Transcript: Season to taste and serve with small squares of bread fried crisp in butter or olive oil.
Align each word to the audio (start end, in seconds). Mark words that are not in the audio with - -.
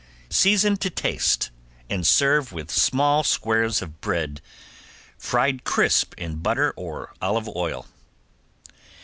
Season 0.31 0.77
to 0.77 0.89
taste 0.89 1.51
and 1.87 2.07
serve 2.07 2.51
with 2.51 2.71
small 2.71 3.23
squares 3.23 3.83
of 3.83 4.01
bread 4.01 4.41
fried 5.15 5.63
crisp 5.63 6.15
in 6.17 6.37
butter 6.37 6.73
or 6.75 7.13
olive 7.21 7.47
oil. 7.55 7.85